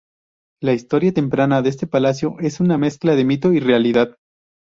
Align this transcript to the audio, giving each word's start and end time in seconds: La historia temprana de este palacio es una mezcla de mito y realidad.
La 0.63 0.73
historia 0.73 1.13
temprana 1.13 1.61
de 1.61 1.69
este 1.69 1.85
palacio 1.85 2.35
es 2.39 2.59
una 2.59 2.79
mezcla 2.79 3.15
de 3.15 3.23
mito 3.23 3.53
y 3.53 3.59
realidad. 3.59 4.17